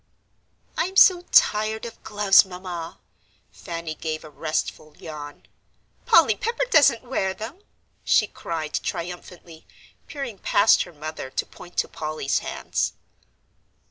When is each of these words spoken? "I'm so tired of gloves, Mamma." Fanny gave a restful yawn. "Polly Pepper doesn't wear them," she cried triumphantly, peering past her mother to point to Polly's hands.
"I'm 0.79 0.95
so 0.95 1.21
tired 1.31 1.85
of 1.85 2.01
gloves, 2.03 2.43
Mamma." 2.43 2.97
Fanny 3.51 3.93
gave 3.93 4.23
a 4.23 4.31
restful 4.31 4.97
yawn. 4.97 5.43
"Polly 6.07 6.33
Pepper 6.35 6.65
doesn't 6.71 7.03
wear 7.03 7.35
them," 7.35 7.59
she 8.03 8.25
cried 8.25 8.73
triumphantly, 8.73 9.67
peering 10.07 10.39
past 10.39 10.85
her 10.85 10.91
mother 10.93 11.29
to 11.29 11.45
point 11.45 11.77
to 11.77 11.87
Polly's 11.87 12.39
hands. 12.39 12.93